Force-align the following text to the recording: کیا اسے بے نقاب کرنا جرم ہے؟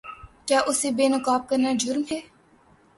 کیا 0.47 0.59
اسے 0.69 0.89
بے 0.97 1.05
نقاب 1.13 1.41
کرنا 1.49 1.71
جرم 1.81 2.03
ہے؟ 2.11 2.19